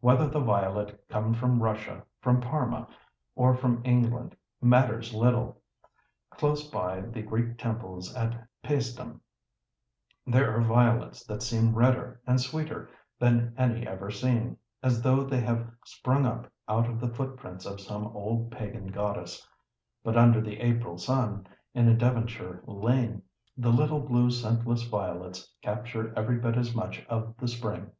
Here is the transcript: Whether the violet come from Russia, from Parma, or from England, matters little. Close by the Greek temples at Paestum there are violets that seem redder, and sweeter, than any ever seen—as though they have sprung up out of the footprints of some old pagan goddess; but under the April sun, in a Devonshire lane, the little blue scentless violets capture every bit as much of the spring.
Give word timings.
Whether 0.00 0.26
the 0.26 0.40
violet 0.40 1.06
come 1.08 1.32
from 1.32 1.62
Russia, 1.62 2.04
from 2.20 2.40
Parma, 2.40 2.88
or 3.36 3.54
from 3.54 3.82
England, 3.84 4.34
matters 4.60 5.14
little. 5.14 5.62
Close 6.30 6.68
by 6.68 7.02
the 7.02 7.22
Greek 7.22 7.56
temples 7.56 8.12
at 8.16 8.48
Paestum 8.64 9.20
there 10.26 10.56
are 10.56 10.60
violets 10.60 11.24
that 11.26 11.40
seem 11.40 11.72
redder, 11.72 12.20
and 12.26 12.40
sweeter, 12.40 12.90
than 13.20 13.54
any 13.56 13.86
ever 13.86 14.10
seen—as 14.10 15.02
though 15.02 15.22
they 15.22 15.38
have 15.38 15.70
sprung 15.84 16.26
up 16.26 16.50
out 16.68 16.88
of 16.90 16.98
the 16.98 17.14
footprints 17.14 17.64
of 17.64 17.80
some 17.80 18.08
old 18.08 18.50
pagan 18.50 18.88
goddess; 18.88 19.46
but 20.02 20.16
under 20.16 20.40
the 20.40 20.58
April 20.62 20.98
sun, 20.98 21.46
in 21.74 21.86
a 21.86 21.94
Devonshire 21.94 22.60
lane, 22.66 23.22
the 23.56 23.70
little 23.70 24.00
blue 24.00 24.32
scentless 24.32 24.82
violets 24.82 25.54
capture 25.62 26.12
every 26.18 26.38
bit 26.40 26.56
as 26.56 26.74
much 26.74 27.06
of 27.08 27.36
the 27.36 27.46
spring. 27.46 27.92